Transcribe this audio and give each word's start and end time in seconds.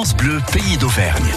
Pays 0.00 0.78
d'Auvergne. 0.78 1.30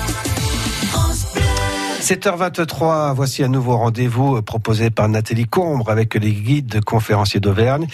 7h23, 2.00 3.14
voici 3.14 3.44
un 3.44 3.50
nouveau 3.50 3.76
rendez-vous 3.76 4.42
proposé 4.42 4.90
par 4.90 5.10
Nathalie 5.10 5.48
Combre 5.48 5.90
avec 5.90 6.16
les 6.16 6.32
guides 6.32 6.82
conférenciers 6.82 7.42
d'Auvergne. 7.42 7.88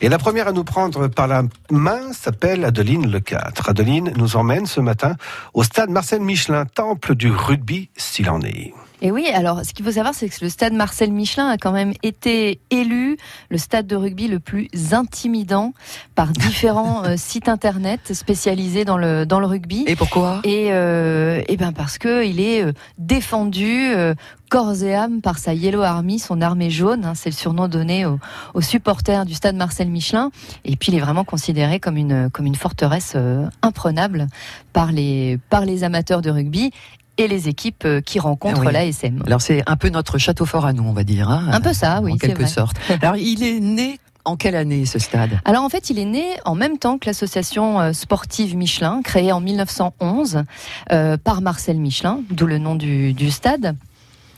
Et 0.00 0.08
la 0.08 0.16
première 0.16 0.48
à 0.48 0.52
nous 0.52 0.64
prendre 0.64 1.08
par 1.08 1.26
la 1.26 1.42
main 1.70 2.14
s'appelle 2.14 2.64
Adeline 2.64 3.10
Le 3.10 3.20
4. 3.20 3.68
Adeline 3.68 4.14
nous 4.16 4.36
emmène 4.36 4.64
ce 4.64 4.80
matin 4.80 5.16
au 5.52 5.62
stade 5.62 5.90
Marcel 5.90 6.22
Michelin, 6.22 6.64
temple 6.64 7.16
du 7.16 7.30
rugby 7.30 7.90
s'il 7.94 8.30
en 8.30 8.40
est. 8.40 8.72
Et 9.02 9.10
oui, 9.10 9.26
alors 9.34 9.64
ce 9.64 9.74
qu'il 9.74 9.84
faut 9.84 9.92
savoir, 9.92 10.14
c'est 10.14 10.28
que 10.28 10.36
le 10.42 10.48
stade 10.48 10.72
Marcel 10.72 11.12
Michelin 11.12 11.48
a 11.48 11.58
quand 11.58 11.72
même 11.72 11.92
été 12.02 12.60
élu 12.70 13.16
le 13.50 13.58
stade 13.58 13.86
de 13.86 13.96
rugby 13.96 14.28
le 14.28 14.40
plus 14.40 14.68
intimidant 14.92 15.72
par 16.14 16.28
différents 16.32 17.04
euh, 17.04 17.14
sites 17.16 17.48
internet 17.48 18.14
spécialisés 18.14 18.84
dans 18.84 18.96
le, 18.96 19.26
dans 19.26 19.40
le 19.40 19.46
rugby. 19.46 19.84
Et 19.86 19.96
pourquoi? 19.96 20.40
Et, 20.44 20.68
euh, 20.72 21.42
et 21.48 21.56
ben 21.56 21.72
parce 21.72 21.98
que 21.98 22.24
il 22.24 22.40
est 22.40 22.62
euh, 22.64 22.72
défendu 22.98 23.90
euh, 23.92 24.14
corps 24.48 24.82
et 24.82 24.94
âme 24.94 25.20
par 25.20 25.38
sa 25.38 25.52
Yellow 25.52 25.82
Army, 25.82 26.18
son 26.20 26.40
armée 26.40 26.70
jaune. 26.70 27.04
hein, 27.04 27.14
c'est 27.14 27.30
le 27.30 27.34
surnom 27.34 27.66
donné 27.66 28.06
aux, 28.06 28.18
aux 28.54 28.60
supporters 28.60 29.26
du 29.26 29.34
stade 29.34 29.56
Marcel 29.56 29.88
Michelin. 29.88 30.30
Et 30.64 30.76
puis 30.76 30.92
il 30.92 30.94
est 30.94 31.00
vraiment 31.00 31.24
considéré 31.24 31.80
comme 31.80 31.96
une, 31.96 32.30
comme 32.30 32.46
une 32.46 32.54
forteresse 32.54 33.14
euh, 33.16 33.48
imprenable 33.62 34.28
par 34.72 34.92
les, 34.92 35.38
par 35.50 35.64
les 35.64 35.82
amateurs 35.82 36.22
de 36.22 36.30
rugby 36.30 36.70
et 37.18 37.28
les 37.28 37.48
équipes 37.48 37.84
euh, 37.84 38.00
qui 38.00 38.18
rencontrent 38.18 38.62
Ah 38.64 38.66
oui. 38.66 38.72
l'ASM. 38.72 39.22
Alors 39.26 39.40
c'est 39.42 39.62
un 39.66 39.76
peu 39.76 39.88
notre 39.88 40.18
château 40.18 40.46
fort 40.46 40.66
à 40.66 40.72
nous, 40.72 40.82
on 40.84 40.92
va 40.92 41.04
dire. 41.04 41.28
hein, 41.30 41.48
Un 41.52 41.60
peu 41.60 41.72
ça, 41.72 42.00
oui, 42.02 42.12
En 42.12 42.16
quelque 42.16 42.42
vrai. 42.42 42.46
sorte. 42.50 42.76
Alors 43.02 43.16
il 43.16 43.42
est 43.42 43.60
né 43.60 43.98
en 44.24 44.36
quelle 44.36 44.56
année 44.56 44.86
ce 44.86 44.98
stade? 44.98 45.38
Alors 45.44 45.62
en 45.64 45.68
fait, 45.68 45.90
il 45.90 45.98
est 45.98 46.04
né 46.06 46.24
en 46.46 46.54
même 46.54 46.78
temps 46.78 46.96
que 46.98 47.06
l'association 47.06 47.78
euh, 47.80 47.92
sportive 47.92 48.56
Michelin, 48.56 49.02
créée 49.02 49.32
en 49.32 49.40
1911 49.40 50.44
euh, 50.92 51.16
par 51.18 51.42
Marcel 51.42 51.76
Michelin, 51.78 52.20
d'où 52.30 52.46
le 52.46 52.58
nom 52.58 52.74
du, 52.74 53.12
du 53.12 53.30
stade. 53.30 53.76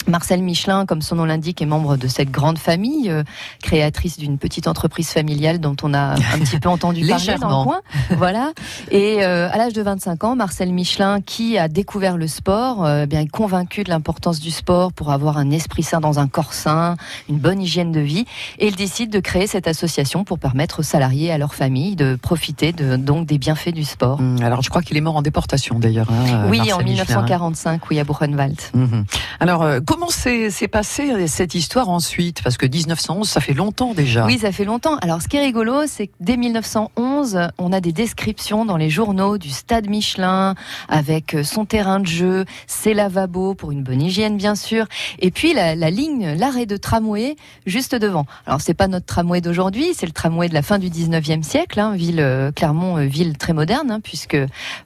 Marcel 0.06 0.42
Michelin, 0.42 0.86
comme 0.86 1.02
son 1.02 1.16
nom 1.16 1.24
l'indique, 1.24 1.60
est 1.62 1.66
membre 1.66 1.96
de 1.96 2.06
cette 2.08 2.30
grande 2.30 2.58
famille, 2.58 3.10
euh, 3.10 3.22
créatrice 3.62 4.18
d'une 4.18 4.38
petite 4.38 4.68
entreprise 4.68 5.08
familiale 5.10 5.58
dont 5.58 5.76
on 5.82 5.94
a 5.94 6.14
un 6.14 6.38
petit 6.38 6.58
peu 6.58 6.68
entendu 6.68 7.06
parler 7.08 7.36
dans 7.40 7.60
le 7.60 7.64
coin. 7.64 7.80
Voilà. 8.16 8.52
Et 8.90 9.24
euh, 9.24 9.48
à 9.50 9.56
l'âge 9.58 9.72
de 9.72 9.82
25 9.82 10.24
ans, 10.24 10.36
Marcel 10.36 10.72
Michelin, 10.72 11.20
qui 11.20 11.58
a 11.58 11.68
découvert 11.68 12.16
le 12.16 12.28
sport, 12.28 12.84
euh, 12.84 13.02
eh 13.04 13.06
bien 13.06 13.20
est 13.20 13.26
convaincu 13.26 13.84
de 13.84 13.90
l'importance 13.90 14.40
du 14.40 14.50
sport 14.50 14.92
pour 14.92 15.10
avoir 15.10 15.38
un 15.38 15.50
esprit 15.50 15.82
sain 15.82 16.00
dans 16.00 16.18
un 16.18 16.28
corps 16.28 16.52
sain, 16.52 16.96
une 17.28 17.38
bonne 17.38 17.60
hygiène 17.60 17.92
de 17.92 18.00
vie, 18.00 18.24
et 18.58 18.68
il 18.68 18.76
décide 18.76 19.10
de 19.10 19.20
créer 19.20 19.46
cette 19.46 19.66
association 19.66 20.24
pour 20.24 20.38
permettre 20.38 20.80
aux 20.80 20.84
salariés 20.84 21.26
et 21.26 21.32
à 21.32 21.38
leur 21.38 21.54
famille 21.54 21.96
de 21.96 22.16
profiter 22.20 22.72
de, 22.72 22.96
donc 22.96 23.26
des 23.26 23.38
bienfaits 23.38 23.74
du 23.74 23.84
sport. 23.84 24.20
Hum, 24.20 24.38
Alors 24.42 24.62
je 24.62 24.70
crois 24.70 24.82
qu'il 24.82 24.96
est 24.96 25.00
mort 25.00 25.16
en 25.16 25.22
déportation 25.22 25.78
d'ailleurs. 25.78 26.08
hein, 26.10 26.46
oui, 26.48 26.58
Marcel 26.58 26.74
en 26.74 26.78
Michelin. 26.78 27.04
1945, 27.04 27.90
oui, 27.90 27.98
à 27.98 28.04
Buchenwald. 28.04 28.60
Mhm. 28.74 29.04
Alors, 29.40 29.62
euh, 29.62 29.80
comment 29.96 30.10
s'est 30.10 30.68
passée 30.68 31.26
cette 31.26 31.54
histoire 31.54 31.88
ensuite? 31.88 32.42
Parce 32.42 32.58
que 32.58 32.66
1911, 32.66 33.26
ça 33.26 33.40
fait 33.40 33.54
longtemps 33.54 33.94
déjà. 33.94 34.26
Oui, 34.26 34.38
ça 34.38 34.52
fait 34.52 34.66
longtemps. 34.66 34.96
Alors, 34.96 35.22
ce 35.22 35.28
qui 35.28 35.38
est 35.38 35.40
rigolo, 35.40 35.86
c'est 35.86 36.08
que 36.08 36.12
dès 36.20 36.36
1911, 36.36 37.15
on 37.58 37.72
a 37.72 37.80
des 37.80 37.92
descriptions 37.92 38.64
dans 38.64 38.76
les 38.76 38.90
journaux 38.90 39.38
du 39.38 39.50
stade 39.50 39.88
Michelin, 39.88 40.54
avec 40.88 41.34
euh, 41.34 41.44
son 41.44 41.64
terrain 41.64 42.00
de 42.00 42.06
jeu, 42.06 42.44
ses 42.66 42.94
lavabos 42.94 43.54
pour 43.54 43.72
une 43.72 43.82
bonne 43.82 44.02
hygiène, 44.02 44.36
bien 44.36 44.54
sûr, 44.54 44.86
et 45.18 45.30
puis 45.30 45.54
la, 45.54 45.74
ligne, 45.90 46.34
l'arrêt 46.36 46.66
de 46.66 46.76
tramway 46.76 47.36
juste 47.66 47.94
devant. 47.94 48.26
Alors, 48.46 48.60
c'est 48.60 48.74
pas 48.74 48.88
notre 48.88 49.06
tramway 49.06 49.40
d'aujourd'hui, 49.40 49.94
c'est 49.94 50.06
le 50.06 50.12
tramway 50.12 50.48
de 50.48 50.54
la 50.54 50.62
fin 50.62 50.78
du 50.78 50.88
19e 50.88 51.42
siècle, 51.42 51.80
hein, 51.80 51.94
ville 51.94 52.20
euh, 52.20 52.52
Clermont, 52.52 52.98
euh, 52.98 53.06
ville 53.06 53.38
très 53.38 53.52
moderne, 53.52 53.90
hein, 53.90 54.00
puisque 54.00 54.36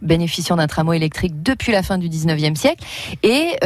bénéficiant 0.02 0.56
d'un 0.56 0.66
tramway 0.66 0.96
électrique 0.96 1.42
depuis 1.42 1.72
la 1.72 1.82
fin 1.82 1.98
du 1.98 2.08
19e 2.08 2.54
siècle. 2.54 2.84
Et 3.22 3.56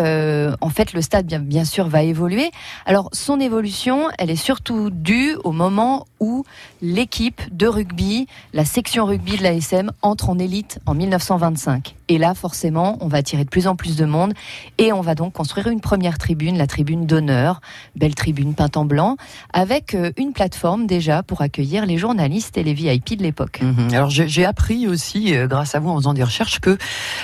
en 0.60 0.68
fait, 0.70 0.92
le 0.92 1.02
stade, 1.02 1.26
bien, 1.26 1.38
bien 1.38 1.64
sûr, 1.64 1.88
va 1.88 2.02
évoluer. 2.02 2.50
Alors, 2.86 3.08
son 3.12 3.40
évolution, 3.40 4.08
elle 4.18 4.30
est 4.30 4.36
surtout 4.36 4.90
due 4.90 5.36
au 5.44 5.52
moment 5.52 6.06
où 6.20 6.44
l'équipe 6.82 7.40
de 7.50 7.66
rugby, 7.66 8.26
la 8.54 8.64
section 8.64 9.04
rugby 9.04 9.36
de 9.36 9.42
l'ASM, 9.42 9.90
entre 10.00 10.30
en 10.30 10.38
élite 10.38 10.78
en 10.86 10.94
1925. 10.94 11.96
Et 12.08 12.18
là, 12.18 12.34
forcément, 12.34 12.98
on 13.00 13.08
va 13.08 13.18
attirer 13.18 13.44
de 13.44 13.48
plus 13.48 13.66
en 13.66 13.76
plus 13.76 13.96
de 13.96 14.04
monde 14.04 14.32
et 14.78 14.92
on 14.92 15.00
va 15.00 15.14
donc 15.14 15.32
construire 15.32 15.68
une 15.68 15.80
première 15.80 16.18
tribune, 16.18 16.58
la 16.58 16.66
tribune 16.66 17.06
d'honneur, 17.06 17.60
belle 17.96 18.14
tribune 18.14 18.54
peinte 18.54 18.76
en 18.76 18.84
blanc, 18.84 19.16
avec 19.52 19.94
euh, 19.94 20.12
une 20.16 20.32
plateforme 20.32 20.86
déjà 20.86 21.22
pour 21.22 21.40
accueillir 21.40 21.86
les 21.86 21.98
journalistes 21.98 22.56
et 22.58 22.62
les 22.62 22.74
VIP 22.74 23.16
de 23.16 23.22
l'époque. 23.22 23.60
Mhm. 23.62 23.94
Alors 23.94 24.10
j'ai 24.10 24.44
appris 24.44 24.86
aussi, 24.86 25.34
euh, 25.34 25.46
grâce 25.46 25.74
à 25.74 25.80
vous 25.80 25.90
en 25.90 25.96
faisant 25.96 26.14
des 26.14 26.22
recherches, 26.22 26.60
que 26.60 26.76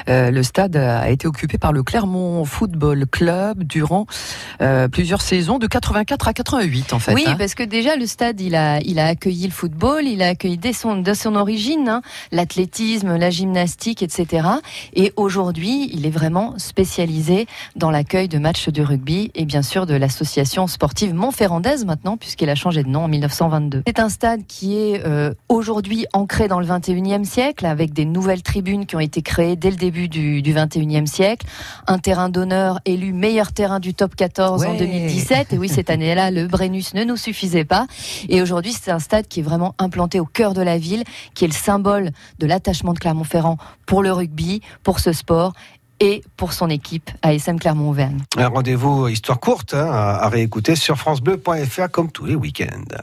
euh, 0.08 0.30
le 0.30 0.42
stade 0.42 0.76
a 0.76 1.10
été 1.10 1.26
occupé 1.26 1.58
par 1.58 1.72
le 1.72 1.82
Clermont 1.82 2.44
Football 2.44 3.06
Club 3.06 3.64
durant 3.64 4.06
euh, 4.60 4.88
plusieurs 4.88 5.22
saisons, 5.22 5.58
de 5.58 5.66
84 5.66 6.28
à 6.28 6.32
88 6.32 6.92
en 6.92 6.98
fait. 6.98 7.14
Oui, 7.14 7.24
hein. 7.26 7.36
parce 7.38 7.54
que 7.54 7.62
déjà 7.62 7.96
le 7.96 8.06
stade, 8.06 8.40
il 8.40 8.54
a, 8.54 8.80
il 8.80 8.98
a 8.98 9.06
accueilli 9.06 9.46
le 9.46 9.52
football, 9.52 10.04
il 10.04 10.22
a 10.22 10.28
accueilli 10.28 10.58
dès 10.58 10.72
son, 10.72 10.96
de 10.96 11.14
son 11.14 11.34
origine 11.34 11.88
hein, 11.88 12.02
l'athlétisme, 12.32 13.16
la 13.16 13.30
gymnastique, 13.30 14.02
etc. 14.02 14.48
Et 14.94 15.12
aujourd'hui, 15.16 15.90
il 15.92 16.06
est 16.06 16.10
vraiment 16.10 16.54
spécialisé 16.58 17.46
dans 17.76 17.90
l'accueil 17.90 18.28
de 18.28 18.38
matchs 18.38 18.68
de 18.68 18.82
rugby 18.82 19.30
et 19.34 19.44
bien 19.44 19.62
sûr 19.62 19.86
de 19.86 19.94
l'association 19.94 20.66
sportive 20.66 21.14
Montferrandaise 21.14 21.84
maintenant, 21.84 22.16
puisqu'il 22.16 22.48
a 22.50 22.54
changé 22.54 22.82
de 22.82 22.88
nom 22.88 23.04
en 23.04 23.08
1922. 23.08 23.82
C'est 23.86 23.98
un 23.98 24.08
stade 24.08 24.46
qui 24.46 24.76
est 24.76 25.04
euh, 25.06 25.32
aujourd'hui 25.48 26.06
ancré 26.12 26.48
dans 26.48 26.60
le 26.60 26.66
21e 26.66 27.24
siècle, 27.24 27.66
avec 27.66 27.92
des 27.92 28.04
nouvelles 28.04 28.42
tribunes 28.42 28.86
qui 28.86 28.96
ont 28.96 29.00
été 29.00 29.22
créées 29.22 29.56
dès 29.56 29.70
le 29.70 29.76
début 29.76 30.08
du, 30.08 30.42
du 30.42 30.54
21e 30.54 31.06
siècle, 31.06 31.46
un 31.86 31.98
terrain 31.98 32.28
d'honneur 32.28 32.80
élu 32.84 33.12
meilleur 33.12 33.52
terrain 33.52 33.80
du 33.80 33.94
top 33.94 34.14
14 34.16 34.64
en 34.64 34.70
Ouais. 34.72 34.78
2017. 34.78 35.52
Et 35.52 35.58
oui, 35.58 35.68
cette 35.68 35.90
année-là, 35.90 36.30
le 36.30 36.46
Brennus 36.46 36.94
ne 36.94 37.04
nous 37.04 37.16
suffisait 37.16 37.64
pas. 37.64 37.86
Et 38.28 38.40
aujourd'hui, 38.42 38.72
c'est 38.72 38.90
un 38.90 38.98
stade 38.98 39.26
qui 39.26 39.40
est 39.40 39.42
vraiment 39.42 39.74
implanté 39.78 40.20
au 40.20 40.24
cœur 40.24 40.54
de 40.54 40.62
la 40.62 40.78
ville, 40.78 41.02
qui 41.34 41.44
est 41.44 41.48
le 41.48 41.52
symbole 41.54 42.10
de 42.38 42.46
l'attachement 42.46 42.92
de 42.92 42.98
Clermont-Ferrand 42.98 43.56
pour 43.86 44.02
le 44.02 44.12
rugby, 44.12 44.59
pour 44.82 45.00
ce 45.00 45.12
sport 45.12 45.52
et 46.00 46.22
pour 46.36 46.52
son 46.52 46.68
équipe 46.68 47.10
ASM 47.22 47.58
Clermont-Auvergne. 47.58 48.22
Un 48.36 48.48
rendez-vous 48.48 49.08
histoire 49.08 49.38
courte 49.38 49.74
hein, 49.74 49.90
à 49.90 50.24
à 50.24 50.28
réécouter 50.28 50.74
sur 50.76 50.96
francebleu.fr 50.96 51.90
comme 51.90 52.10
tous 52.10 52.24
les 52.24 52.34
week-ends. 52.34 52.96